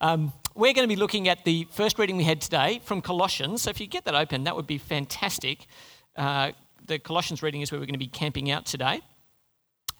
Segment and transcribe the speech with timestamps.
[0.00, 3.62] Um, we're going to be looking at the first reading we had today from Colossians.
[3.62, 5.66] So if you get that open, that would be fantastic.
[6.16, 6.52] Uh,
[6.86, 9.00] the Colossians reading is where we're going to be camping out today.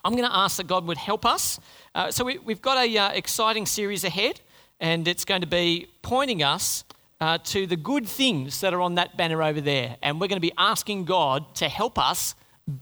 [0.02, 1.60] I'm going to ask that God would help us.
[1.94, 4.40] Uh, so we, have got a uh, exciting series ahead,
[4.80, 6.84] and it's going to be pointing us
[7.20, 9.98] uh, to the good things that are on that banner over there.
[10.02, 12.34] And we're going to be asking God to help us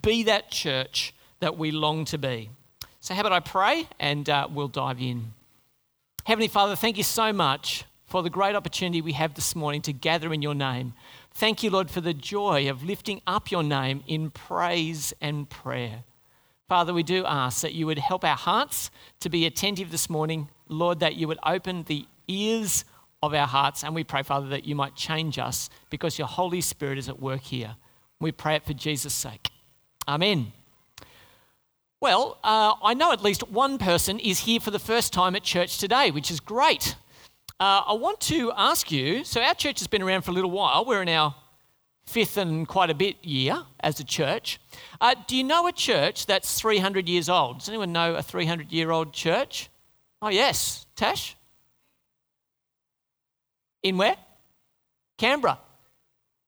[0.02, 2.50] be that church that we long to be.
[3.00, 5.32] So, how about I pray and uh, we'll dive in.
[6.28, 9.94] Heavenly Father, thank you so much for the great opportunity we have this morning to
[9.94, 10.92] gather in your name.
[11.32, 16.04] Thank you, Lord, for the joy of lifting up your name in praise and prayer.
[16.68, 20.50] Father, we do ask that you would help our hearts to be attentive this morning.
[20.68, 22.84] Lord, that you would open the ears
[23.22, 23.82] of our hearts.
[23.82, 27.18] And we pray, Father, that you might change us because your Holy Spirit is at
[27.18, 27.76] work here.
[28.20, 29.48] We pray it for Jesus' sake.
[30.06, 30.52] Amen.
[32.00, 35.42] Well, uh, I know at least one person is here for the first time at
[35.42, 36.94] church today, which is great.
[37.58, 40.52] Uh, I want to ask you so, our church has been around for a little
[40.52, 40.84] while.
[40.84, 41.34] We're in our
[42.06, 44.60] fifth and quite a bit year as a church.
[45.00, 47.58] Uh, do you know a church that's 300 years old?
[47.58, 49.68] Does anyone know a 300 year old church?
[50.22, 50.86] Oh, yes.
[50.94, 51.36] Tash?
[53.82, 54.16] In where?
[55.18, 55.58] Canberra.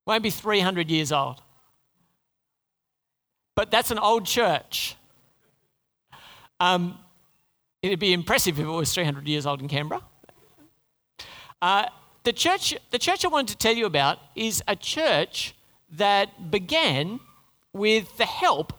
[0.06, 1.42] Won't be 300 years old.
[3.56, 4.94] But that's an old church.
[6.60, 6.98] Um,
[7.82, 10.02] it'd be impressive if it was 300 years old in Canberra.
[11.62, 11.86] Uh,
[12.22, 15.54] the, church, the church I wanted to tell you about is a church
[15.92, 17.20] that began
[17.72, 18.74] with the help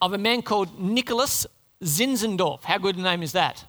[0.00, 1.46] of a man called Nicholas
[1.82, 2.64] Zinzendorf.
[2.64, 3.64] How good a name is that?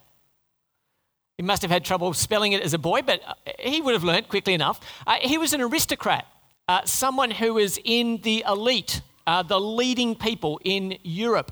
[1.37, 4.03] He must have had trouble spelling it as a boy, but uh, he would have
[4.03, 4.79] learnt quickly enough.
[5.05, 6.25] Uh, he was an aristocrat,
[6.67, 11.51] uh, someone who was in the elite, uh, the leading people in Europe.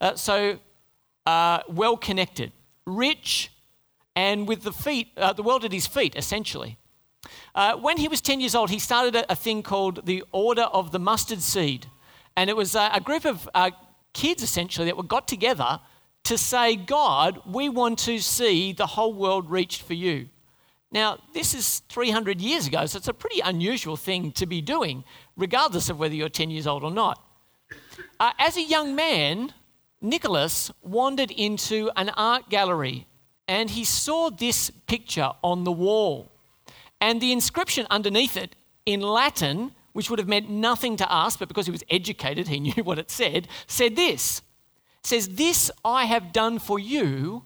[0.00, 0.58] Uh, so
[1.68, 2.52] well connected,
[2.86, 3.50] rich,
[4.16, 6.76] and with the feet, uh, the world at his feet, essentially.
[7.54, 10.62] Uh, when he was 10 years old, he started a, a, thing called the Order
[10.62, 11.86] of the Mustard Seed.
[12.36, 13.70] And it was a, a group of uh,
[14.12, 15.80] kids, essentially, that were got together
[16.24, 20.28] to say, God, we want to see the whole world reached for you.
[20.92, 25.04] Now, this is 300 years ago, so it's a pretty unusual thing to be doing,
[25.36, 27.22] regardless of whether you're 10 years old or not.
[28.18, 29.52] Uh, as a young man,
[30.00, 33.06] Nicholas wandered into an art gallery
[33.50, 36.30] and he saw this picture on the wall.
[37.00, 38.54] And the inscription underneath it
[38.86, 42.60] in Latin, which would have meant nothing to us, but because he was educated, he
[42.76, 44.42] knew what it said, said this.
[45.02, 47.42] Says, This I have done for you.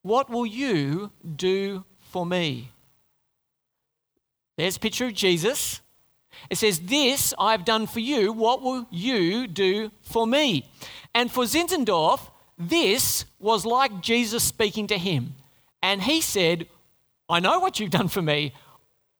[0.00, 2.70] What will you do for me?
[4.56, 5.82] There's a picture of Jesus.
[6.50, 8.32] It says, This I've done for you.
[8.32, 10.70] What will you do for me?
[11.14, 12.20] And for Zinzendorf,
[12.58, 15.34] this was like Jesus speaking to him.
[15.82, 16.66] And he said,
[17.28, 18.52] I know what you've done for me.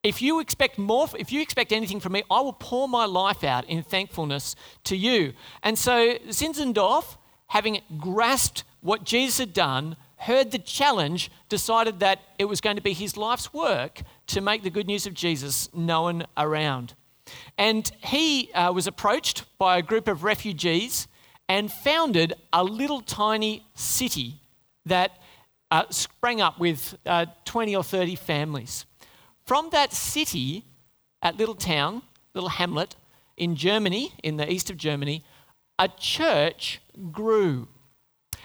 [0.02, 3.42] If you expect more, if you expect anything from me, I will pour my life
[3.42, 5.32] out in thankfulness to you.
[5.62, 7.16] And so Zinzendorf,
[7.48, 12.82] having grasped what Jesus had done, heard the challenge, decided that it was going to
[12.82, 16.94] be his life's work to make the good news of Jesus known around.
[17.56, 21.08] And he uh, was approached by a group of refugees
[21.48, 24.40] and founded a little tiny city
[24.86, 25.12] that
[25.70, 28.86] uh, sprang up with uh, 20 or 30 families.
[29.44, 30.64] From that city,
[31.22, 32.02] at little town,
[32.34, 32.96] little hamlet
[33.36, 35.24] in Germany, in the east of Germany,
[35.78, 36.80] a church
[37.10, 37.68] grew.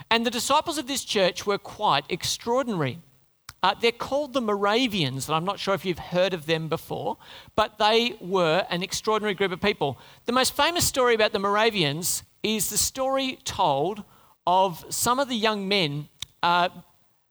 [0.09, 3.00] And the disciples of this church were quite extraordinary.
[3.62, 7.18] Uh, they're called the Moravians, and I'm not sure if you've heard of them before,
[7.56, 10.00] but they were an extraordinary group of people.
[10.25, 14.03] The most famous story about the Moravians is the story told
[14.48, 16.08] of some of the young men.
[16.42, 16.69] Uh,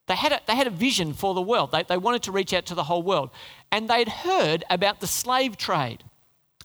[0.06, 2.52] they, had a, they had a vision for the world, they, they wanted to reach
[2.52, 3.30] out to the whole world.
[3.72, 6.04] And they'd heard about the slave trade.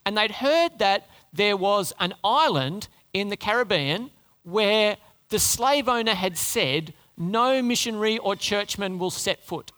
[0.06, 4.12] And they'd heard that there was an island in the Caribbean
[4.44, 4.98] where
[5.30, 9.72] the slave owner had said, No missionary or churchman will set foot.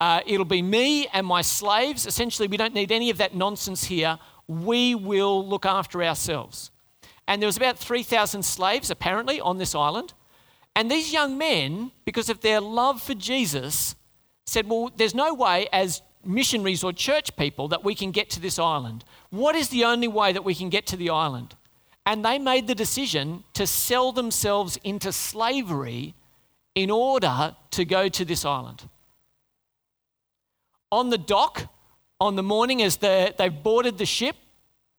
[0.00, 2.06] Uh, it'll be me and my slaves.
[2.06, 4.18] Essentially, we don't need any of that nonsense here.
[4.46, 6.70] We will look after ourselves.
[7.26, 10.12] And there was about 3,000 slaves, apparently, on this island.
[10.76, 13.94] And these young men, because of their love for Jesus,
[14.46, 18.40] said, Well, there's no way as missionaries or church people that we can get to
[18.40, 19.04] this island.
[19.30, 21.54] What is the only way that we can get to the island?
[22.06, 26.14] And they made the decision to sell themselves into slavery
[26.74, 28.88] in order to go to this island.
[30.90, 31.72] On the dock,
[32.20, 34.36] on the morning as they've boarded the ship,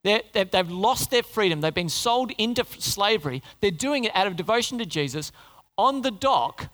[0.04, 1.62] they've, they've lost their freedom.
[1.62, 3.42] They've been sold into slavery.
[3.62, 5.32] They're doing it out of devotion to Jesus.
[5.78, 6.70] On the dock,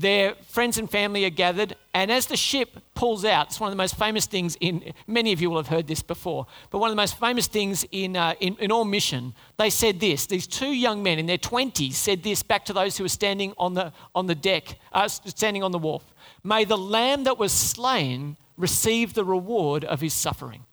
[0.00, 3.72] their friends and family are gathered, and as the ship pulls out, it's one of
[3.72, 6.88] the most famous things in, many of you will have heard this before, but one
[6.88, 10.24] of the most famous things in, uh, in, in, all mission, they said this.
[10.24, 13.52] These two young men in their 20s said this back to those who were standing
[13.58, 16.02] on the, on the deck, uh, standing on the wharf
[16.42, 20.64] May the lamb that was slain receive the reward of his suffering.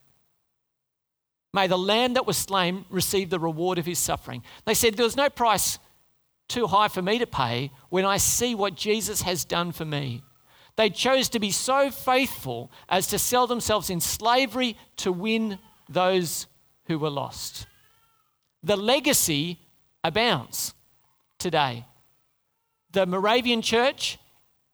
[1.54, 4.44] May the lamb that was slain receive the reward of his suffering.
[4.66, 5.80] They said there was no price
[6.48, 10.24] too high for me to pay when I see what Jesus has done for me.
[10.76, 15.60] They chose to be so faithful as to sell themselves in slavery to win
[15.90, 16.48] those
[16.86, 17.66] who were lost.
[18.64, 19.60] The legacy
[20.04, 20.74] abounds
[21.40, 21.86] today.
[22.92, 24.18] The Moravian church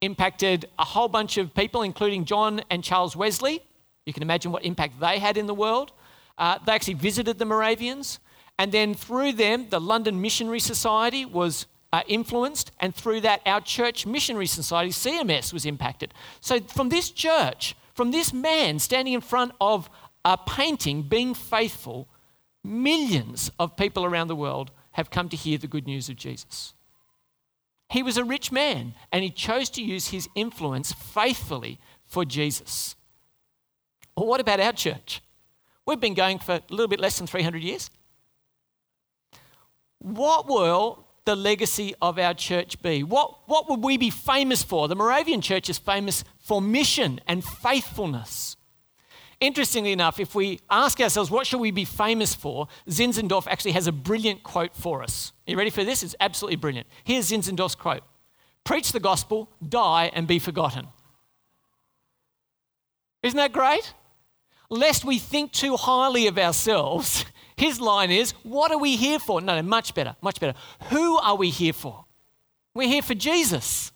[0.01, 3.61] impacted a whole bunch of people, including John and Charles Wesley.
[4.05, 5.93] You can imagine what impact they had in the world.
[6.37, 8.19] Uh, they actually visited the Moravians.
[8.57, 13.61] And then through them, the London Missionary Society was uh, influenced, and through that, our
[13.61, 16.13] church missionary society, CMS, was impacted.
[16.41, 19.89] So, from this church, from this man standing in front of
[20.25, 22.07] a painting, being faithful,
[22.63, 26.73] millions of people around the world have come to hear the good news of Jesus.
[27.89, 32.95] He was a rich man, and he chose to use his influence faithfully for Jesus.
[34.17, 35.21] Well, what about our church?
[35.85, 37.91] We've been going for a little bit less than 300 years.
[40.03, 43.03] What will the legacy of our church be?
[43.03, 44.89] What, what would we be famous for?
[44.89, 48.57] The Moravian church is famous for mission and faithfulness.
[49.39, 52.67] Interestingly enough, if we ask ourselves, what should we be famous for?
[52.89, 55.31] Zinzendorf actually has a brilliant quote for us.
[55.47, 56.03] Are you ready for this?
[56.03, 56.87] It's absolutely brilliant.
[57.05, 58.03] Here's Zinzendorf's quote
[58.65, 60.87] Preach the gospel, die, and be forgotten.
[63.21, 63.93] Isn't that great?
[64.69, 69.41] Lest we think too highly of ourselves his line is, What are we here for?
[69.41, 70.57] No, no, much better, much better.
[70.89, 72.05] Who are we here for?
[72.73, 73.91] We're here for Jesus.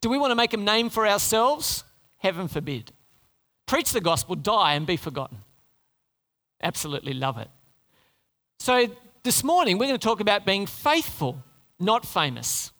[0.00, 1.84] Do we want to make a name for ourselves?
[2.18, 2.92] Heaven forbid.
[3.66, 5.38] Preach the gospel, die, and be forgotten.
[6.62, 7.48] Absolutely love it.
[8.58, 8.88] So,
[9.22, 11.42] this morning we're going to talk about being faithful,
[11.78, 12.72] not famous.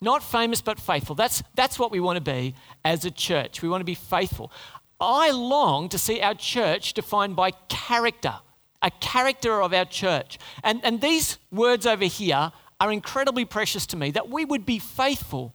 [0.00, 1.16] Not famous, but faithful.
[1.16, 2.54] That's, that's what we want to be
[2.84, 3.62] as a church.
[3.62, 4.52] We want to be faithful.
[5.00, 8.36] I long to see our church defined by character
[8.82, 10.38] a character of our church.
[10.62, 14.78] And, and these words over here are incredibly precious to me that we would be
[14.78, 15.54] faithful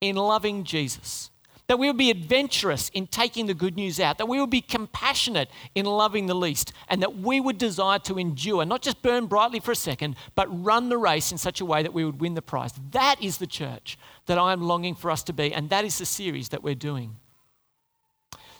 [0.00, 1.30] in loving Jesus,
[1.66, 4.60] that we would be adventurous in taking the good news out, that we would be
[4.60, 9.26] compassionate in loving the least, and that we would desire to endure, not just burn
[9.26, 12.20] brightly for a second, but run the race in such a way that we would
[12.20, 12.72] win the prize.
[12.90, 15.98] That is the church that I am longing for us to be, and that is
[15.98, 17.16] the series that we're doing.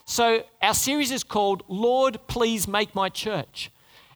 [0.05, 3.71] So, our series is called Lord, Please Make My Church.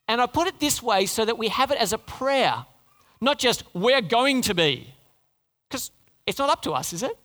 [0.08, 2.66] And I put it this way so that we have it as a prayer,
[3.20, 4.92] not just we're going to be.
[5.68, 5.90] Because
[6.26, 7.16] it's not up to us, is it?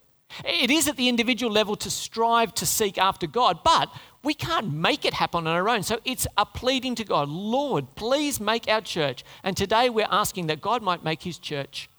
[0.46, 3.90] It is at the individual level to strive to seek after God, but
[4.24, 5.84] we can't make it happen on our own.
[5.84, 9.24] So it's a pleading to God Lord, please make our church.
[9.44, 11.90] And today we're asking that God might make his church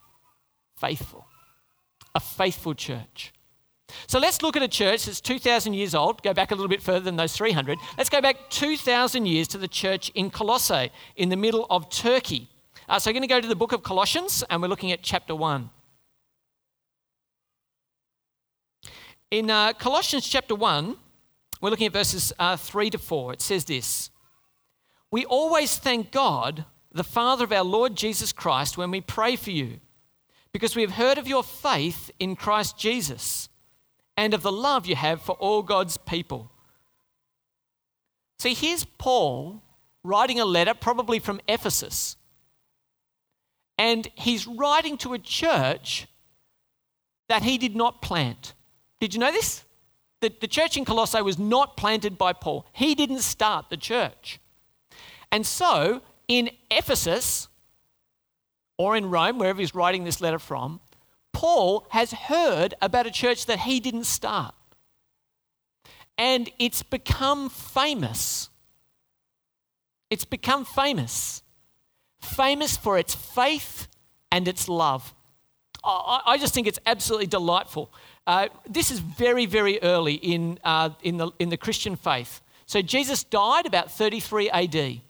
[0.76, 1.26] faithful,
[2.14, 3.32] a faithful church.
[4.06, 6.22] So let's look at a church that's 2,000 years old.
[6.22, 7.78] Go back a little bit further than those 300.
[7.96, 12.48] Let's go back 2,000 years to the church in Colossae in the middle of Turkey.
[12.88, 15.02] Uh, so we're going to go to the book of Colossians and we're looking at
[15.02, 15.70] chapter 1.
[19.30, 20.96] In uh, Colossians chapter 1,
[21.60, 23.34] we're looking at verses uh, 3 to 4.
[23.34, 24.10] It says this
[25.12, 29.50] We always thank God, the Father of our Lord Jesus Christ, when we pray for
[29.52, 29.78] you,
[30.52, 33.49] because we have heard of your faith in Christ Jesus
[34.16, 36.50] and of the love you have for all God's people.
[38.38, 39.62] See, here's Paul
[40.02, 42.16] writing a letter, probably from Ephesus.
[43.78, 46.06] And he's writing to a church
[47.28, 48.54] that he did not plant.
[48.98, 49.64] Did you know this?
[50.20, 52.66] The, the church in Colossae was not planted by Paul.
[52.72, 54.38] He didn't start the church.
[55.32, 57.48] And so, in Ephesus,
[58.76, 60.80] or in Rome, wherever he's writing this letter from,
[61.32, 64.54] Paul has heard about a church that he didn't start.
[66.18, 68.50] And it's become famous.
[70.10, 71.42] It's become famous.
[72.20, 73.88] Famous for its faith
[74.30, 75.14] and its love.
[75.82, 77.90] I, just think it's absolutely delightful.
[78.26, 82.42] Uh, this is very, very early in, uh, in, the, in the Christian faith.
[82.66, 85.00] So Jesus died about 33 AD.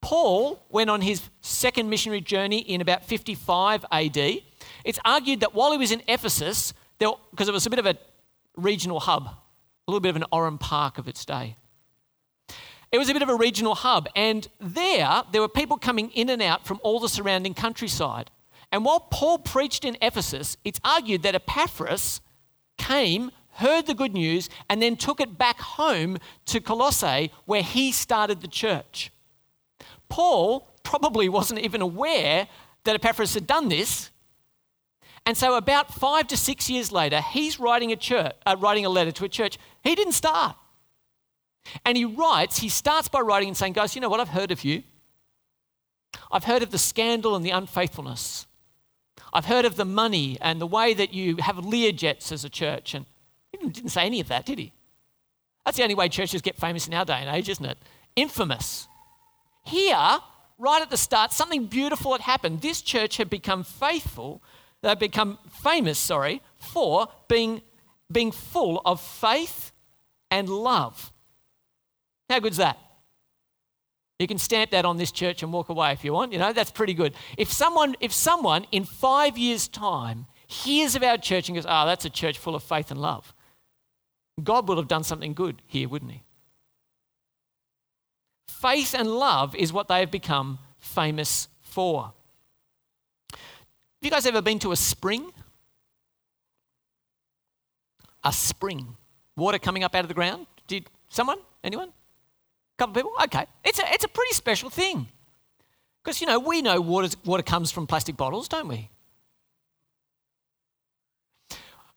[0.00, 4.42] Paul went on his second missionary journey in about 55 AD.
[4.88, 7.98] It's argued that while he was in Ephesus, because it was a bit of a
[8.56, 11.56] regional hub, a little bit of an Oran Park of its day.
[12.90, 16.30] It was a bit of a regional hub, and there, there were people coming in
[16.30, 18.30] and out from all the surrounding countryside.
[18.72, 22.22] And while Paul preached in Ephesus, it's argued that Epaphras
[22.78, 26.16] came, heard the good news, and then took it back home
[26.46, 29.12] to Colossae, where he started the church.
[30.08, 32.48] Paul probably wasn't even aware
[32.84, 34.08] that Epaphras had done this.
[35.28, 38.88] And so, about five to six years later, he's writing a, church, uh, writing a
[38.88, 40.56] letter to a church he didn't start.
[41.84, 44.20] And he writes, he starts by writing and saying, Guys, you know what?
[44.20, 44.84] I've heard of you.
[46.32, 48.46] I've heard of the scandal and the unfaithfulness.
[49.30, 52.94] I've heard of the money and the way that you have Learjets as a church.
[52.94, 53.04] And
[53.52, 54.72] he didn't say any of that, did he?
[55.66, 57.76] That's the only way churches get famous in our day and age, isn't it?
[58.16, 58.88] Infamous.
[59.62, 60.20] Here,
[60.56, 62.62] right at the start, something beautiful had happened.
[62.62, 64.40] This church had become faithful,
[64.82, 67.62] they become famous, sorry, for being,
[68.10, 69.72] being full of faith
[70.30, 71.12] and love.
[72.30, 72.78] How good's that?
[74.18, 76.32] You can stamp that on this church and walk away if you want.
[76.32, 77.14] You know, that's pretty good.
[77.36, 81.86] If someone, if someone in five years' time hears of our church and goes, oh,
[81.86, 83.32] that's a church full of faith and love,
[84.42, 86.22] God will have done something good here, wouldn't he?
[88.48, 92.12] Faith and love is what they have become famous for.
[94.00, 95.32] Have you guys ever been to a spring?
[98.22, 98.96] A spring.
[99.36, 100.46] Water coming up out of the ground?
[100.68, 101.38] Did someone?
[101.64, 101.88] Anyone?
[101.88, 103.12] A couple people?
[103.24, 103.46] Okay.
[103.64, 105.08] It's a, it's a pretty special thing.
[106.04, 108.88] Because, you know, we know water, water comes from plastic bottles, don't we?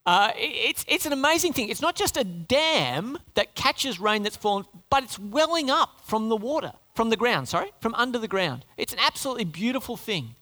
[0.04, 1.70] Uh, it's, it's an amazing thing.
[1.70, 6.30] It's not just a dam that catches rain that's fallen, but it's welling up from
[6.30, 8.66] the water, from the ground, sorry, from under the ground.
[8.78, 10.34] It's an absolutely beautiful thing.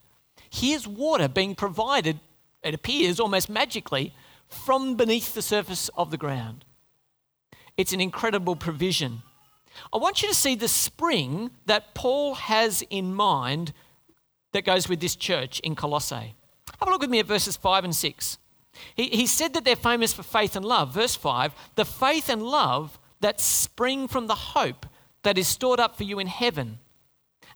[0.49, 2.19] Here's water being provided,
[2.63, 4.13] it appears almost magically,
[4.47, 6.65] from beneath the surface of the ground.
[7.77, 9.21] It's an incredible provision.
[9.93, 13.73] I want you to see the spring that Paul has in mind
[14.51, 16.35] that goes with this church in Colossae.
[16.79, 18.37] Have a look with me at verses 5 and 6.
[18.95, 20.93] He, he said that they're famous for faith and love.
[20.93, 24.85] Verse 5 the faith and love that spring from the hope
[25.23, 26.79] that is stored up for you in heaven,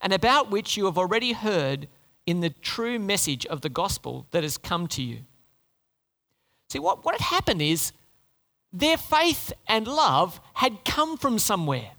[0.02, 1.88] and about which you have already heard
[2.26, 5.20] in the true message of the gospel that has come to you.
[6.70, 7.92] See, what, what had happened is
[8.72, 11.92] their faith and love had come from somewhere.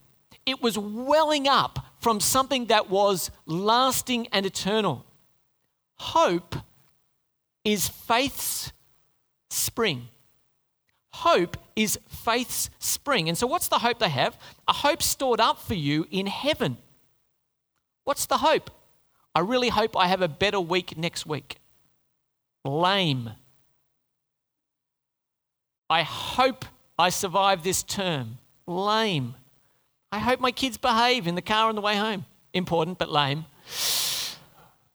[0.47, 5.07] It was welling up from something that was lasting and eternal.
[5.97, 6.57] Hope
[7.65, 8.73] is faith's
[9.49, 10.09] spring.
[11.13, 13.29] Hope is faith's spring.
[13.29, 14.37] And so, what's the hope they have?
[14.67, 16.77] A hope stored up for you in heaven.
[18.03, 18.71] What's the hope?
[19.35, 21.59] I really hope I have a better week next week.
[22.65, 23.31] Lame.
[25.91, 26.65] I hope
[26.99, 28.39] I survive this term.
[28.67, 29.35] Lame.
[30.13, 32.25] I hope my kids behave in the car on the way home.
[32.53, 33.47] Important, but lame.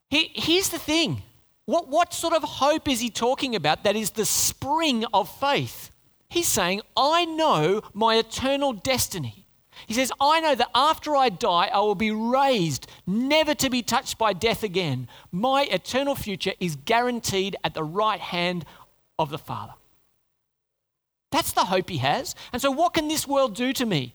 [0.10, 1.24] He, here's the thing
[1.66, 5.92] what, what sort of hope is he talking about that is the spring of faith?
[6.28, 9.46] He's saying, I know my eternal destiny.
[9.90, 13.82] He says, I know that after I die, I will be raised, never to be
[13.82, 15.08] touched by death again.
[15.32, 18.66] My eternal future is guaranteed at the right hand
[19.18, 19.74] of the Father.
[21.32, 22.36] That's the hope he has.
[22.54, 24.14] And so, what can this world do to me?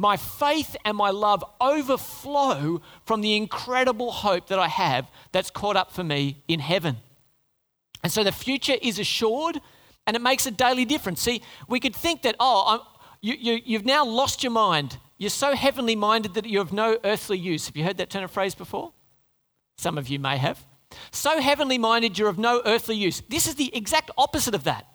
[0.00, 5.76] my faith and my love overflow from the incredible hope that I have that's caught
[5.76, 6.98] up for me in heaven.
[8.04, 9.60] And so the future is assured
[10.06, 11.20] and it makes a daily difference.
[11.20, 12.86] See, we could think that, oh,
[13.20, 14.98] you, you, you've now lost your mind.
[15.16, 17.66] You're so heavenly minded that you have no earthly use.
[17.66, 18.92] Have you heard that turn of phrase before?
[19.76, 20.64] Some of you may have.
[21.10, 23.22] So heavenly minded, you're of no earthly use.
[23.28, 24.86] This is the exact opposite of that.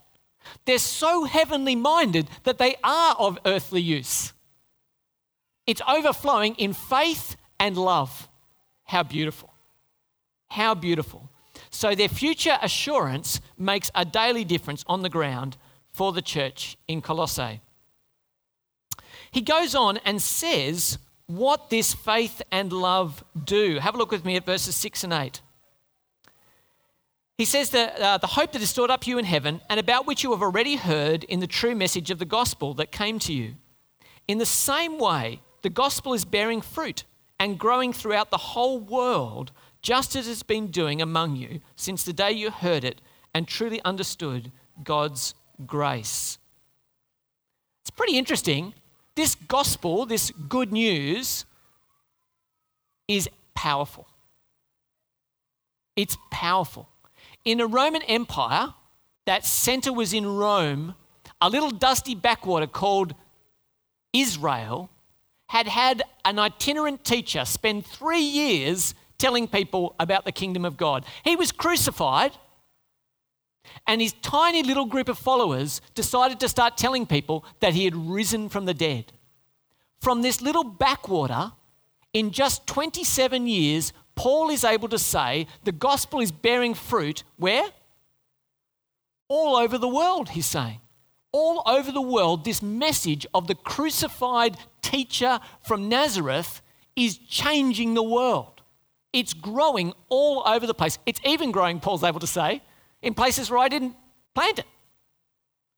[0.66, 4.34] They're so heavenly minded that they are of earthly use.
[5.66, 8.28] It's overflowing in faith and love.
[8.86, 9.54] How beautiful.
[10.50, 11.30] How beautiful.
[11.70, 15.58] So their future assurance makes a daily difference on the ground
[15.92, 17.62] for the church in Colossae.
[19.34, 23.80] He goes on and says what this faith and love do.
[23.80, 25.42] Have a look with me at verses 6 and 8.
[27.40, 30.06] He says that uh, the hope that is stored up you in heaven, and about
[30.06, 33.34] which you have already heard in the true message of the gospel that came to
[33.34, 33.56] you.
[34.28, 37.04] In the same way, the gospel is bearing fruit
[37.40, 42.14] and growing throughout the whole world, just as it's been doing among you since the
[42.14, 43.02] day you heard it
[43.34, 44.52] and truly understood
[44.84, 45.34] God's
[45.66, 46.38] grace.
[47.82, 48.76] It's pretty interesting.
[49.16, 51.46] This gospel, this good news,
[53.08, 54.08] is powerful.
[55.96, 56.90] It's powerful.
[57.46, 58.74] In a Roman Empire,
[59.26, 60.96] that center was in Rome,
[61.40, 63.14] a little dusty backwater called
[64.14, 64.90] Israel
[65.48, 71.06] had had an itinerant teacher spend three years telling people about the kingdom of God.
[71.24, 72.32] He was crucified,
[73.88, 77.96] and his tiny little group of followers decided to start telling people that he had
[77.96, 79.12] risen from the dead.
[80.00, 81.54] From this little backwater,
[82.14, 87.66] in just 27 years, Paul is able to say the gospel is bearing fruit where?
[89.28, 90.80] All over the world, he's saying.
[91.32, 96.62] All over the world, this message of the crucified teacher from Nazareth
[96.96, 98.62] is changing the world.
[99.12, 101.00] It's growing all over the place.
[101.06, 102.62] It's even growing, Paul's able to say,
[103.04, 103.96] in places where I didn't
[104.34, 104.66] plant it.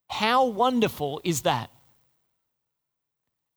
[0.09, 1.69] How wonderful is that?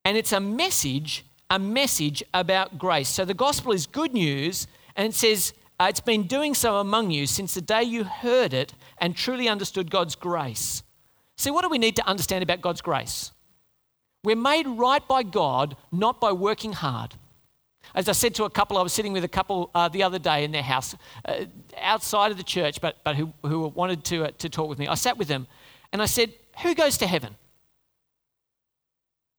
[0.05, 3.09] And it's a message a message about grace.
[3.09, 7.11] So the gospel is good news, and it says uh, it's been doing so among
[7.11, 10.83] you since the day you heard it and truly understood God's grace.
[11.37, 13.33] See, what do we need to understand about God's grace?
[14.25, 17.15] We're made right by God, not by working hard.
[17.95, 20.19] As I said to a couple, I was sitting with a couple uh, the other
[20.19, 21.45] day in their house, uh,
[21.79, 24.87] outside of the church, but, but who, who wanted to, uh, to talk with me.
[24.87, 25.47] I sat with them
[25.93, 27.37] and I said, Who goes to heaven?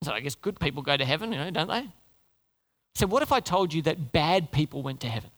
[0.03, 1.87] So I guess good people go to heaven, you know, don't they?
[2.95, 5.29] So, what if I told you that bad people went to heaven?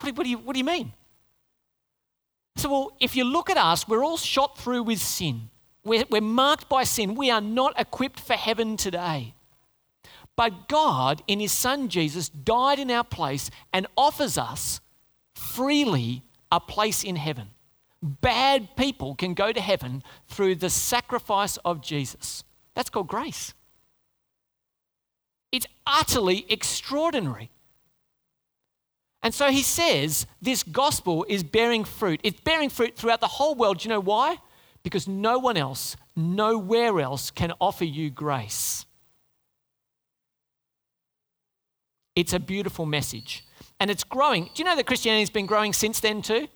[0.00, 0.92] What do, what do, you, what do you mean?
[2.56, 5.50] So, well, if you look at us, we're all shot through with sin.
[5.88, 7.14] We're, we're marked by sin.
[7.14, 9.34] We are not equipped for heaven today.
[10.36, 14.80] But God, in His Son Jesus, died in our place and offers us
[15.34, 17.48] freely a place in heaven.
[18.00, 22.44] Bad people can go to heaven through the sacrifice of Jesus.
[22.74, 23.54] That's called grace.
[25.50, 27.50] It's utterly extraordinary.
[29.22, 32.20] And so he says this gospel is bearing fruit.
[32.22, 33.78] It's bearing fruit throughout the whole world.
[33.78, 34.38] Do you know why?
[34.82, 38.86] Because no one else, nowhere else can offer you grace.
[42.14, 43.44] It's a beautiful message.
[43.80, 44.44] And it's growing.
[44.44, 46.48] Do you know that Christianity has been growing since then too?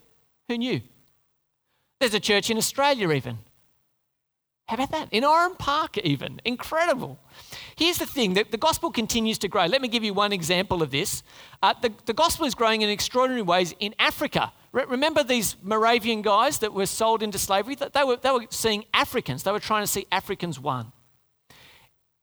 [0.49, 0.81] Who knew?
[2.01, 3.39] There's a church in Australia even.
[4.67, 5.09] How about that?
[5.13, 6.41] In Oran Park, even.
[6.45, 7.19] Incredible.
[7.77, 9.67] Here's the thing the, the gospel continues to grow.
[9.67, 11.23] Let me give you one example of this.
[11.63, 14.53] Uh, the, the gospel is growing in extraordinary ways in Africa.
[14.73, 17.75] Re- remember these Moravian guys that were sold into slavery?
[17.75, 20.93] They were, they were seeing Africans, they were trying to see Africans won.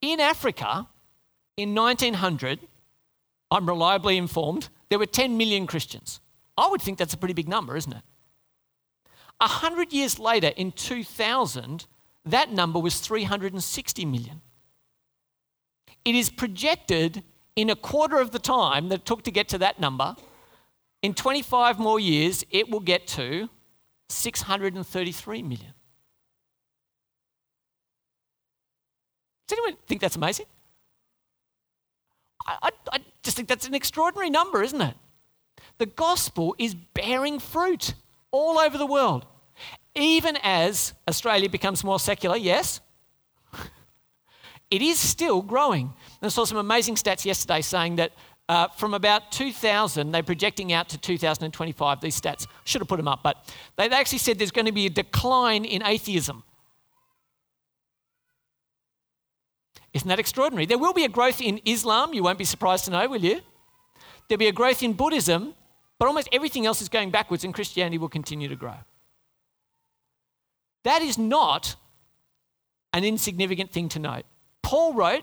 [0.02, 0.88] In Africa,
[1.56, 2.60] in 1900,
[3.50, 6.20] I'm reliably informed, there were 10 million Christians.
[6.56, 8.02] I would think that's a pretty big number, isn't it?
[9.40, 11.86] A hundred years later, in 2000,
[12.24, 14.42] that number was 360 million.
[16.04, 17.22] It is projected
[17.56, 20.16] in a quarter of the time that it took to get to that number,
[21.02, 23.48] in 25 more years, it will get to
[24.08, 25.74] 633 million.
[29.48, 30.46] Does anyone think that's amazing?
[32.46, 34.94] I, I, I just think that's an extraordinary number, isn't it?
[35.78, 37.94] The gospel is bearing fruit
[38.30, 39.26] all over the world.
[39.94, 42.80] Even as Australia becomes more secular, yes,
[44.70, 45.92] it is still growing.
[46.20, 48.12] And I saw some amazing stats yesterday saying that
[48.50, 52.48] uh, from about 2000, they're projecting out to 2025, these stats.
[52.64, 55.64] Should have put them up, but they actually said there's going to be a decline
[55.64, 56.42] in atheism.
[59.92, 60.66] Isn't that extraordinary?
[60.66, 63.40] There will be a growth in Islam, you won't be surprised to know, will you?
[64.26, 65.54] There'll be a growth in Buddhism,
[66.00, 68.78] but almost everything else is going backwards, and Christianity will continue to grow.
[70.82, 71.76] That is not
[72.92, 74.24] an insignificant thing to note.
[74.60, 75.22] Paul wrote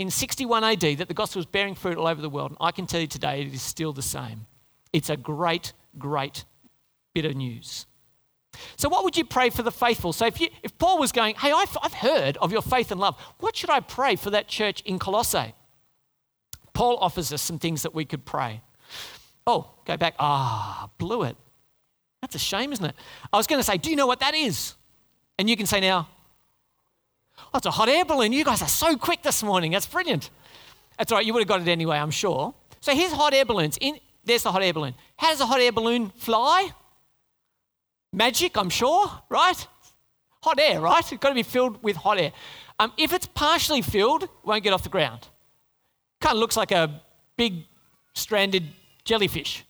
[0.00, 2.72] in 61 AD that the gospel was bearing fruit all over the world, and I
[2.72, 4.46] can tell you today it is still the same.
[4.94, 6.46] It's a great, great
[7.14, 7.86] bit of news.
[8.76, 10.14] So, what would you pray for the faithful?
[10.14, 12.98] So, if, you, if Paul was going, Hey, I've, I've heard of your faith and
[12.98, 15.54] love, what should I pray for that church in Colossae?
[16.72, 18.62] Paul offers us some things that we could pray.
[19.46, 20.14] Oh, go back.
[20.18, 21.36] Ah, blew it.
[22.22, 22.94] That's a shame, isn't it?
[23.30, 24.76] I was going to say, Do you know what that is?
[25.38, 26.08] And you can say now,
[27.52, 28.32] Oh, it's a hot air balloon.
[28.32, 29.72] You guys are so quick this morning.
[29.72, 30.30] That's brilliant.
[30.98, 31.26] That's all right.
[31.26, 32.54] You would have got it anyway, I'm sure.
[32.80, 33.78] So here's hot air balloons.
[33.80, 34.94] In, there's the hot air balloon.
[35.16, 36.70] How does a hot air balloon fly?
[38.12, 39.66] Magic, I'm sure, right?
[40.42, 41.00] Hot air, right?
[41.00, 42.32] It's got to be filled with hot air.
[42.78, 45.28] Um, if it's partially filled, it won't get off the ground.
[46.20, 47.02] Kind of looks like a
[47.36, 47.64] big
[48.14, 48.64] stranded
[49.04, 49.64] jellyfish,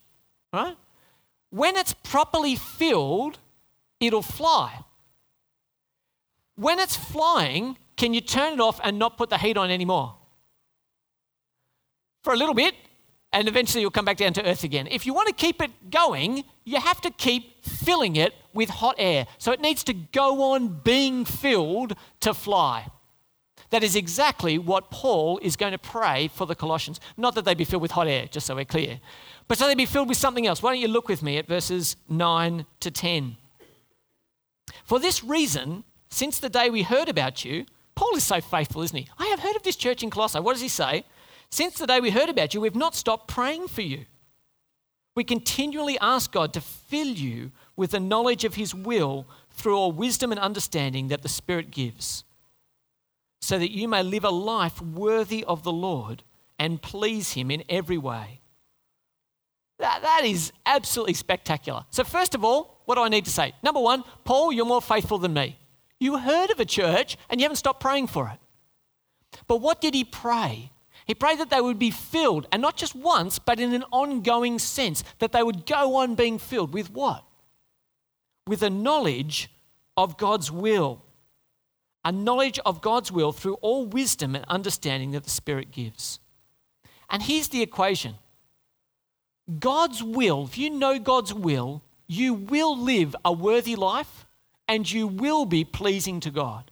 [0.53, 0.77] right?
[1.51, 3.39] When it's properly filled,
[3.99, 4.85] it'll fly.
[6.61, 10.17] When it's flying, can you turn it off and not put the heat on anymore?
[12.23, 12.75] For a little bit,
[13.33, 14.87] and eventually you'll come back down to earth again.
[14.91, 18.97] If you want to keep it going, you have to keep filling it with hot
[18.99, 19.27] air.
[19.39, 22.89] So it needs to go on being filled to fly.
[23.71, 27.01] That is exactly what Paul is going to pray for the Colossians.
[27.17, 29.01] Not that they be filled with hot air, just so we're clear,
[29.49, 30.63] but so they be filled with something else.
[30.63, 33.39] Why don't you look with me at verses 9 to 10?
[34.85, 38.97] For this reason, since the day we heard about you, Paul is so faithful, isn't
[38.97, 39.09] he?
[39.19, 40.41] I have heard of this church in Colossae.
[40.41, 41.05] What does he say?
[41.51, 44.07] Since the day we heard about you, we've not stopped praying for you.
[45.15, 49.93] We continually ask God to fill you with the knowledge of his will through all
[49.93, 52.25] wisdom and understanding that the Spirit gives,
[53.41, 56.23] so that you may live a life worthy of the Lord
[56.59, 58.41] and please him in every way.
[59.79, 61.85] That, that is absolutely spectacular.
[61.91, 63.55] So, first of all, what do I need to say?
[63.63, 65.59] Number one, Paul, you're more faithful than me.
[66.01, 68.39] You heard of a church and you haven't stopped praying for it.
[69.47, 70.73] But what did he pray?
[71.07, 74.59] He prayed that they would be filled, and not just once, but in an ongoing
[74.59, 77.25] sense, that they would go on being filled with what?
[78.47, 79.51] With a knowledge
[79.97, 81.03] of God's will.
[82.05, 86.21] A knowledge of God's will through all wisdom and understanding that the Spirit gives.
[87.09, 88.15] And here's the equation
[89.59, 94.27] God's will, if you know God's will, you will live a worthy life
[94.71, 96.71] and you will be pleasing to God.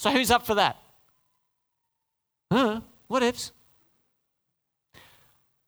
[0.00, 0.76] So, who's up for that?
[2.52, 2.80] Huh?
[3.06, 3.52] What ifs?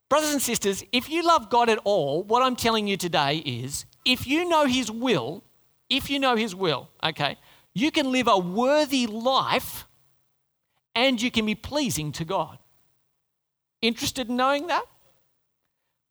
[0.09, 3.87] Brothers and sisters, if you love God at all, what I'm telling you today is
[4.04, 5.44] if you know His will,
[5.88, 7.38] if you know His will, okay,
[7.72, 9.87] you can live a worthy life
[10.96, 12.59] and you can be pleasing to God.
[13.81, 14.87] Interested in knowing that?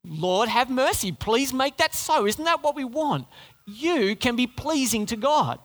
[0.05, 1.11] Lord, have mercy.
[1.11, 2.25] Please make that so.
[2.25, 3.27] Isn't that what we want?
[3.65, 5.59] You can be pleasing to God.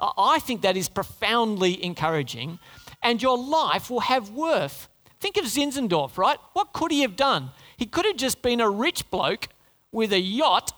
[0.00, 2.58] I think that is profoundly encouraging,
[3.02, 4.88] and your life will have worth.
[5.20, 6.38] Think of Zinzendorf, right?
[6.52, 7.50] What could he have done?
[7.76, 9.48] He could have just been a rich bloke
[9.92, 10.72] with a yacht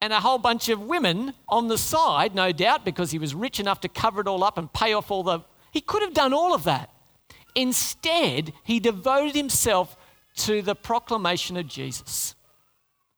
[0.00, 3.58] and a whole bunch of women on the side, no doubt, because he was rich
[3.58, 5.40] enough to cover it all up and pay off all the.
[5.72, 6.90] He could have done all of that.
[7.54, 9.96] Instead, he devoted himself
[10.36, 12.34] to the proclamation of Jesus.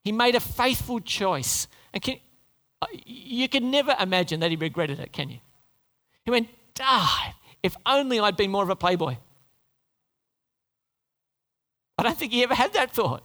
[0.02, 1.68] He made a faithful choice.
[1.92, 2.16] And can,
[2.80, 5.38] uh, you can never imagine that he regretted it, can you?
[6.24, 6.48] He went,
[6.80, 9.16] ah, if only I'd been more of a playboy.
[11.98, 13.24] I don't think he ever had that thought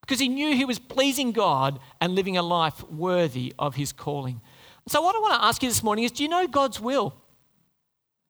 [0.00, 4.40] because he knew he was pleasing God and living a life worthy of his calling.
[4.88, 7.14] So, what I want to ask you this morning is do you know God's will?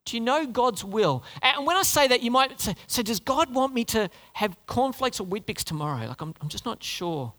[0.04, 1.22] Do you know God's will?
[1.42, 4.56] And when I say that, you might say, so does God want me to have
[4.66, 6.06] cornflakes or Weet-Bix tomorrow?
[6.06, 7.32] Like, I'm, I'm just not sure.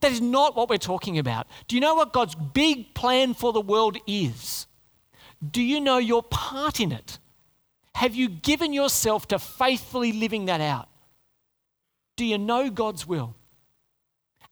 [0.00, 1.46] That is not what we're talking about.
[1.68, 4.66] Do you know what God's big plan for the world is?
[5.48, 7.18] Do you know your part in it?
[7.94, 10.88] Have you given yourself to faithfully living that out?
[12.16, 13.36] Do you know God's will?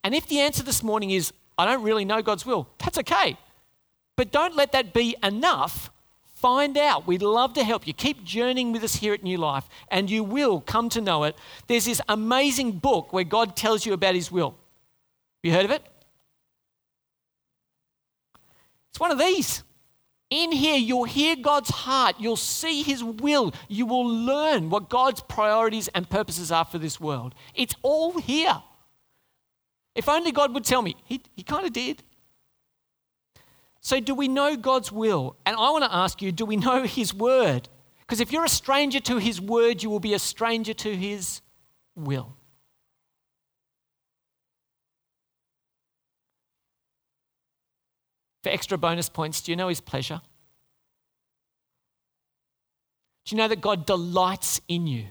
[0.05, 3.37] And if the answer this morning is, I don't really know God's will, that's okay.
[4.17, 5.90] But don't let that be enough.
[6.41, 7.07] Find out.
[7.07, 7.93] We'd love to help you.
[7.93, 11.37] Keep journeying with us here at New Life, and you will come to know it.
[11.67, 14.53] There's this amazing book where God tells you about His will.
[14.53, 14.57] Have
[15.43, 15.83] you heard of it?
[18.89, 19.63] It's one of these.
[20.31, 22.17] In here, you'll hear God's heart.
[22.19, 23.53] You'll see His will.
[23.69, 27.35] You will learn what God's priorities and purposes are for this world.
[27.55, 28.63] It's all here.
[29.95, 30.97] If only God would tell me.
[31.05, 32.03] He, he kind of did.
[33.81, 35.37] So, do we know God's will?
[35.47, 37.69] And I want to ask you do we know His word?
[38.01, 41.41] Because if you're a stranger to His word, you will be a stranger to His
[41.95, 42.35] will.
[48.43, 50.21] For extra bonus points, do you know his pleasure?
[53.25, 55.07] Do you know that God delights in you?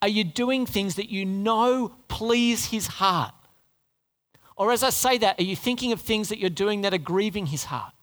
[0.00, 3.34] Are you doing things that you know please his heart?
[4.58, 6.98] Or as I say that, are you thinking of things that you're doing that are
[6.98, 7.94] grieving his heart?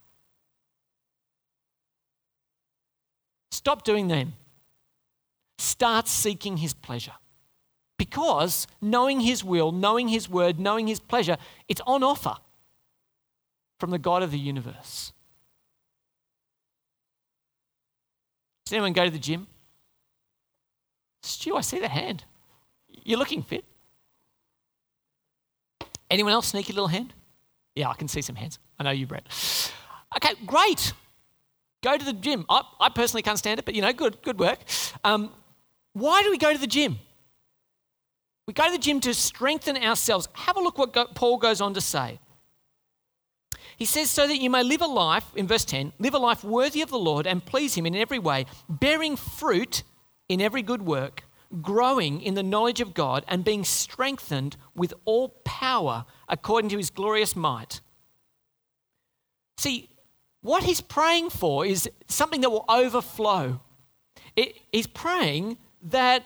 [3.51, 4.33] Stop doing them.
[5.57, 7.11] Start seeking his pleasure.
[7.97, 11.37] Because knowing his will, knowing his word, knowing his pleasure,
[11.67, 12.37] it's on offer
[13.77, 15.11] from the God of the universe.
[18.65, 19.47] Does anyone go to the gym?
[21.21, 22.23] Stu, I see the hand.
[23.03, 23.65] You're looking fit.
[26.15, 27.13] Anyone else sneaky little hand?
[27.75, 28.57] Yeah, I can see some hands.
[28.79, 29.27] I know you, Brett.
[30.15, 30.93] Okay, great.
[31.83, 32.45] Go to the gym.
[32.47, 34.59] I, I personally can't stand it, but you know, good, good work.
[35.03, 35.29] Um,
[35.91, 36.99] why do we go to the gym?
[38.47, 40.29] We go to the gym to strengthen ourselves.
[40.31, 42.19] Have a look what Paul goes on to say.
[43.75, 46.45] He says, so that you may live a life, in verse 10, live a life
[46.45, 49.83] worthy of the Lord and please Him in every way, bearing fruit
[50.29, 51.25] in every good work,
[51.61, 56.89] growing in the knowledge of God, and being strengthened with all power according to His
[56.89, 57.81] glorious might.
[59.57, 59.89] See,
[60.45, 63.61] what he's praying for is something that will overflow.
[64.35, 66.23] It, he's praying that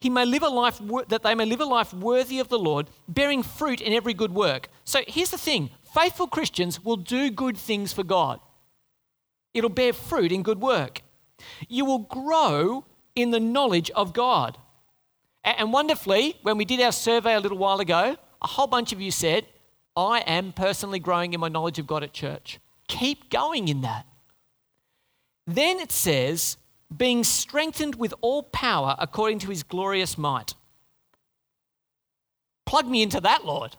[0.00, 2.88] he may live a life that they may live a life worthy of the Lord,
[3.06, 4.68] bearing fruit in every good work.
[4.84, 8.40] So here's the thing: faithful Christians will do good things for God.
[9.54, 11.02] It'll bear fruit in good work.
[11.68, 12.84] You will grow
[13.20, 14.58] in the knowledge of God.
[15.44, 19.00] And wonderfully, when we did our survey a little while ago, a whole bunch of
[19.00, 19.46] you said,
[19.96, 22.60] I am personally growing in my knowledge of God at church.
[22.86, 24.06] Keep going in that.
[25.46, 26.56] Then it says,
[26.94, 30.54] being strengthened with all power according to his glorious might.
[32.64, 33.76] Plug me into that, Lord.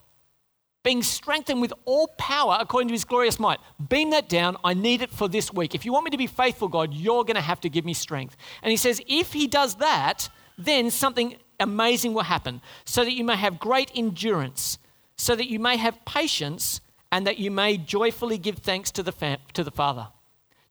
[0.90, 3.60] Being strengthened with all power according to his glorious might.
[3.90, 4.58] Beam that down.
[4.64, 5.76] I need it for this week.
[5.76, 7.94] If you want me to be faithful, God, you're going to have to give me
[7.94, 8.36] strength.
[8.64, 13.24] And he says, if he does that, then something amazing will happen, so that you
[13.24, 14.80] may have great endurance,
[15.16, 19.38] so that you may have patience, and that you may joyfully give thanks to the,
[19.54, 20.08] to the Father.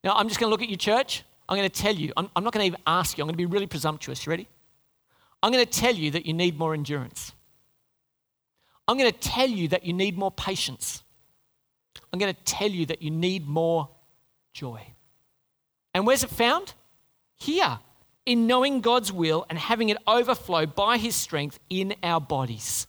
[0.02, 1.22] Now, I'm just going to look at your church.
[1.48, 3.34] I'm going to tell you, I'm, I'm not going to even ask you, I'm going
[3.34, 4.26] to be really presumptuous.
[4.26, 4.48] You ready?
[5.44, 7.34] I'm going to tell you that you need more endurance.
[8.88, 11.04] I'm going to tell you that you need more patience.
[12.12, 13.90] I'm going to tell you that you need more
[14.52, 14.80] joy.
[15.94, 16.74] And where's it found?
[17.36, 17.78] Here,
[18.24, 22.86] in knowing God's will and having it overflow by His strength in our bodies.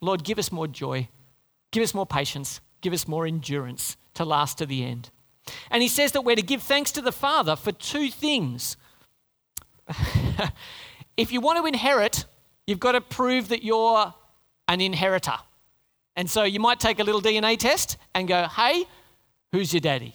[0.00, 1.08] Lord, give us more joy,
[1.70, 5.10] give us more patience, give us more endurance to last to the end.
[5.70, 8.76] And he says that we're to give thanks to the Father for two things.
[11.16, 12.24] if you want to inherit,
[12.66, 14.14] you've got to prove that you're
[14.68, 15.38] an inheritor.
[16.14, 18.84] And so you might take a little DNA test and go, hey,
[19.52, 20.14] who's your daddy?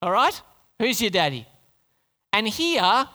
[0.00, 0.40] All right?
[0.78, 1.46] Who's your daddy?
[2.32, 3.08] And here,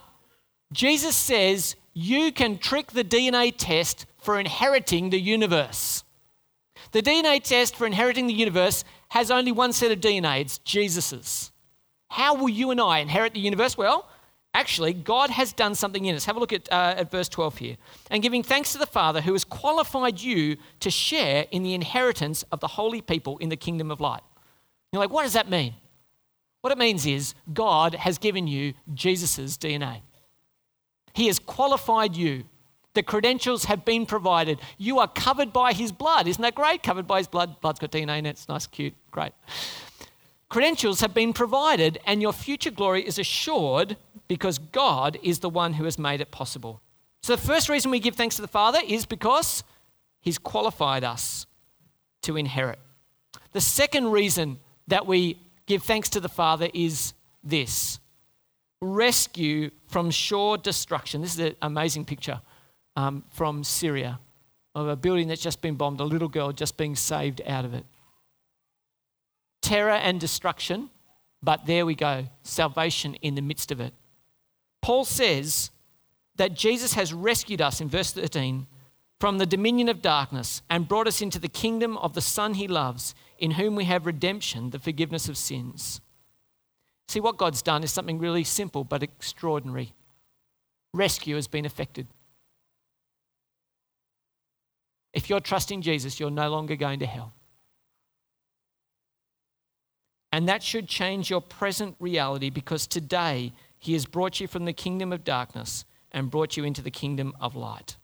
[0.72, 6.04] Jesus says you can trick the DNA test for inheriting the universe.
[6.92, 11.52] The DNA test for inheriting the universe has only one set of DNA, it's Jesus's.
[12.10, 13.78] How will you and I inherit the universe?
[13.78, 14.08] Well,
[14.54, 16.26] actually, God has done something in us.
[16.26, 17.78] Have a look at, uh, at verse 12 here.
[18.10, 22.44] And giving thanks to the Father who has qualified you to share in the inheritance
[22.52, 24.22] of the holy people in the kingdom of light.
[24.92, 25.74] You're like, what does that mean?
[26.62, 30.02] What it means is God has given you Jesus' DNA.
[31.14, 32.46] He has qualified you
[32.94, 34.60] the credentials have been provided.
[34.78, 36.28] You are covered by his blood.
[36.28, 36.84] Isn't that great?
[36.84, 37.60] Covered by his blood.
[37.60, 38.32] Blood's got DNA in it.
[38.32, 39.32] It's nice, cute, great.
[40.50, 45.74] Credentials have been provided, and your future glory is assured because God is the one
[45.74, 46.82] who has made it possible.
[47.22, 49.64] So, the first reason we give thanks to the Father is because
[50.22, 51.46] he's qualified us
[52.24, 52.80] to inherit.
[53.52, 58.00] The second reason that we give thanks to the Father is this
[58.82, 61.22] rescue from sure destruction.
[61.22, 62.42] This is an amazing picture
[62.96, 64.20] um, from Syria
[64.76, 67.74] of a building that's just been bombed, a little girl just being saved out of
[67.74, 67.86] it.
[69.64, 70.92] Terror and destruction,
[71.42, 73.94] but there we go, salvation in the midst of it.
[74.82, 75.72] Paul says
[76.36, 78.68] that Jesus has rescued us in verse 13
[79.20, 82.68] from the dominion of darkness and brought us into the kingdom of the Son he
[82.68, 86.02] loves, in whom we have redemption, the forgiveness of sins.
[87.08, 89.94] See, what God's done is something really simple but extraordinary.
[90.94, 92.08] Rescue has been effected.
[95.14, 97.34] If you're trusting Jesus, you're no longer going to hell.
[100.34, 104.74] And that should change your present reality because today he has brought you from the
[104.74, 107.98] kingdom of darkness and brought you into the kingdom of light.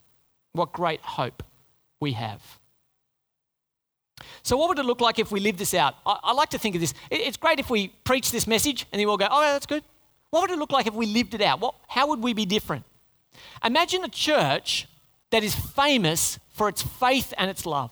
[0.52, 1.42] What great hope
[2.00, 2.60] we have.
[4.44, 5.96] So, what would it look like if we lived this out?
[6.06, 6.94] I, I like to think of this.
[7.10, 9.66] It, it's great if we preach this message and then we'll go, oh, yeah, that's
[9.66, 9.84] good.
[10.30, 11.60] What would it look like if we lived it out?
[11.62, 12.86] What, how would we be different?
[13.66, 14.88] Imagine a church
[15.32, 17.92] that is famous for its faith and its love.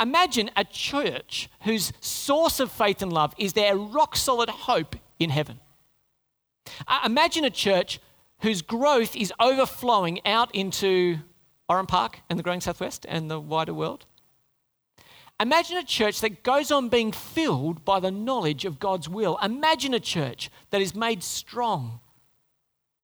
[0.00, 5.30] Imagine a church whose source of faith and love is their rock solid hope in
[5.30, 5.60] heaven.
[6.88, 8.00] Uh, imagine a church
[8.40, 11.18] whose growth is overflowing out into
[11.68, 14.06] Oran Park and the growing southwest and the wider world.
[15.38, 19.38] Imagine a church that goes on being filled by the knowledge of God's will.
[19.42, 22.00] Imagine a church that is made strong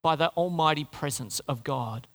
[0.02, 2.08] by the almighty presence of God.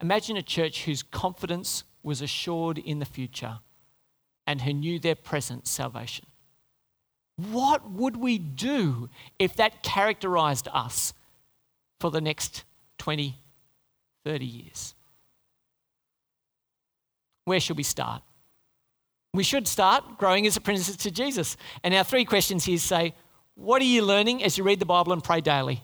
[0.00, 3.60] Imagine a church whose confidence was assured in the future
[4.46, 6.26] and who knew their present salvation.
[7.36, 9.08] What would we do
[9.38, 11.12] if that characterized us
[12.00, 12.64] for the next
[12.98, 13.36] 20,
[14.24, 14.94] 30 years?
[17.44, 18.22] Where should we start?
[19.34, 21.56] We should start growing as apprentices to Jesus.
[21.84, 23.14] And our three questions here say
[23.54, 25.82] What are you learning as you read the Bible and pray daily?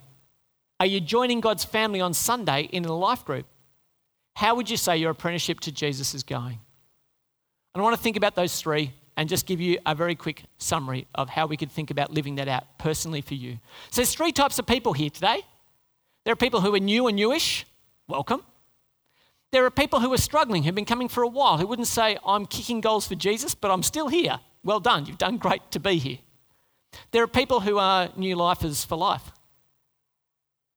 [0.80, 3.46] Are you joining God's family on Sunday in a life group?
[4.34, 6.58] How would you say your apprenticeship to Jesus is going?
[7.74, 10.42] And I want to think about those three and just give you a very quick
[10.58, 13.58] summary of how we could think about living that out personally for you.
[13.90, 15.40] So there's three types of people here today.
[16.24, 17.64] There are people who are new and newish,
[18.08, 18.42] welcome.
[19.52, 22.18] There are people who are struggling, who've been coming for a while, who wouldn't say,
[22.26, 24.40] I'm kicking goals for Jesus, but I'm still here.
[24.64, 26.18] Well done, you've done great to be here.
[27.12, 29.30] There are people who are new lifers for life.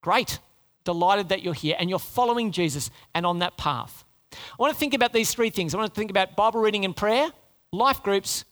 [0.02, 0.40] Great,
[0.88, 4.06] delighted that you're here and you're following Jesus and on that path.
[4.32, 5.76] I want to think about these three things.
[5.76, 7.30] I want to think about Bible reading and prayer,
[7.74, 8.46] life groups,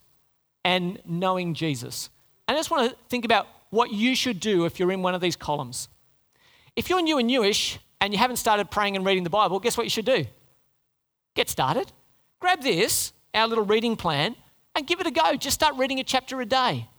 [0.65, 2.09] and knowing Jesus.
[2.49, 5.15] And I just want to think about what you should do if you're in one
[5.15, 5.87] of these columns.
[6.75, 9.77] If you're new and newish and you haven't started praying and reading the Bible, guess
[9.77, 10.25] what you should do?
[11.35, 11.93] Get started.
[12.41, 14.35] Grab this, our little reading plan,
[14.75, 15.37] and give it a go.
[15.37, 16.89] Just start reading a chapter a day.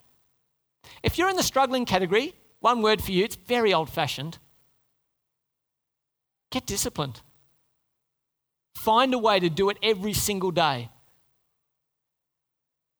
[1.02, 4.38] If you're in the struggling category, one word for you, it's very old fashioned.
[6.50, 7.20] Get disciplined.
[8.74, 10.90] Find a way to do it every single day.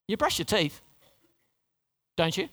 [0.09, 0.81] You brush your teeth,
[2.17, 2.49] don't you?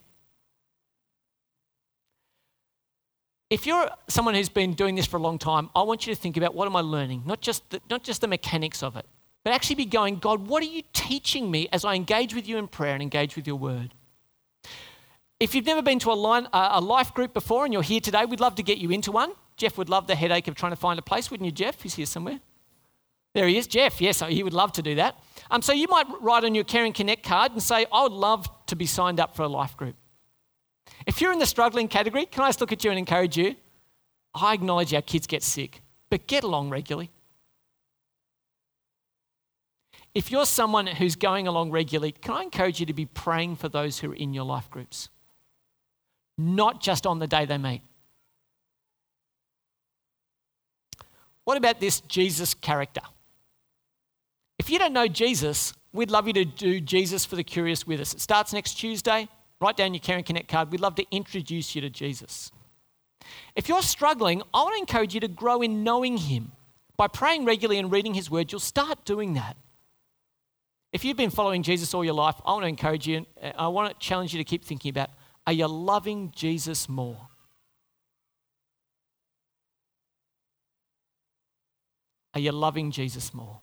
[3.50, 6.20] If you're someone who's been doing this for a long time, I want you to
[6.20, 7.22] think about what am I learning?
[7.26, 9.06] Not just the, not just the mechanics of it,
[9.44, 12.58] but actually be going, God, what are you teaching me as I engage with you
[12.58, 13.94] in prayer and engage with your word?
[15.40, 18.26] If you've never been to a, line, a life group before and you're here today,
[18.26, 19.34] we'd love to get you into one.
[19.58, 21.82] Jeff would love the headache of trying to find a place, wouldn't you, Jeff?
[21.82, 22.40] He's here somewhere.
[23.34, 24.00] There he is, Jeff.
[24.00, 25.16] Yes, he would love to do that.
[25.50, 28.48] Um, so you might write on your Caring Connect card and say, I would love
[28.68, 29.96] to be signed up for a life group.
[31.08, 33.56] If you're in the struggling category, can I just look at you and encourage you?
[34.36, 37.10] I acknowledge our kids get sick, but get along regularly.
[40.14, 43.68] If you're someone who's going along regularly, can I encourage you to be praying for
[43.68, 45.10] those who are in your life groups?
[46.38, 47.82] not just on the day they meet.
[51.46, 53.02] What about this Jesus character?
[54.60, 58.00] If you don't know Jesus, we'd love you to do Jesus for the Curious with
[58.00, 58.14] us.
[58.14, 59.28] It starts next Tuesday.
[59.60, 60.72] Write down your Care and Connect card.
[60.72, 62.52] We'd love to introduce you to Jesus.
[63.56, 66.52] If you're struggling, I want to encourage you to grow in knowing Him.
[66.98, 69.58] By praying regularly and reading His Word, you'll start doing that.
[70.92, 73.68] If you've been following Jesus all your life, I want to encourage you, uh, I
[73.68, 75.10] want to challenge you to keep thinking about
[75.46, 77.18] are you loving Jesus more?
[82.34, 83.60] Are you loving Jesus more?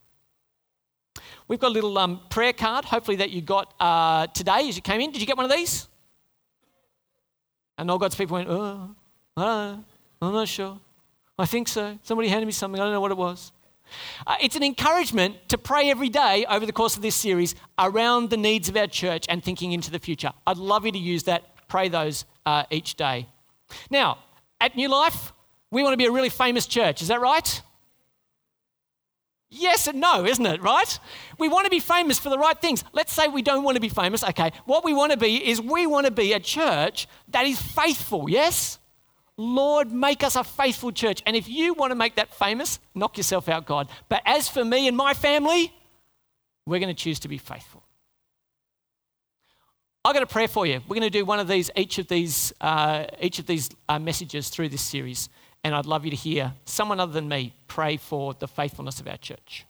[1.48, 4.82] We've got a little um, prayer card, hopefully, that you got uh, today as you
[4.82, 5.10] came in.
[5.10, 5.88] Did you get one of these?
[7.76, 8.94] And all God's people went, Oh,
[9.36, 9.84] I don't know.
[10.22, 10.78] I'm not sure.
[11.38, 11.98] I think so.
[12.02, 12.80] Somebody handed me something.
[12.80, 13.52] I don't know what it was.
[14.26, 18.30] Uh, it's an encouragement to pray every day over the course of this series around
[18.30, 20.30] the needs of our church and thinking into the future.
[20.46, 23.26] I'd love you to use that pray those uh, each day.
[23.90, 24.18] Now,
[24.60, 25.32] at New Life,
[25.70, 27.00] we want to be a really famous church.
[27.00, 27.62] Is that right?
[29.52, 30.98] Yes and no, isn't it, right?
[31.38, 32.84] We want to be famous for the right things.
[32.92, 34.22] Let's say we don't want to be famous.
[34.22, 37.60] Okay, what we want to be is we want to be a church that is
[37.60, 38.78] faithful, yes?
[39.36, 41.20] Lord, make us a faithful church.
[41.26, 43.88] And if you want to make that famous, knock yourself out, God.
[44.08, 45.72] But as for me and my family,
[46.64, 47.82] we're going to choose to be faithful.
[50.04, 50.80] I've got a prayer for you.
[50.86, 53.98] We're going to do one of these, each of these, uh, each of these uh,
[53.98, 55.28] messages through this series.
[55.62, 59.06] And I'd love you to hear someone other than me pray for the faithfulness of
[59.06, 59.66] our church.